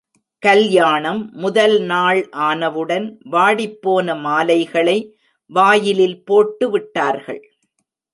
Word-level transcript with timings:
கல்யாணம் 0.43 1.19
முதல் 1.33 1.75
நாள் 1.81 2.21
ஆனவுடன், 2.29 3.05
வாடிப்போன 3.31 4.15
மாலைகளை 4.19 4.97
வாயிலில் 5.51 6.17
போட்டு 6.23 6.69
விட்டார்கள். 6.69 7.41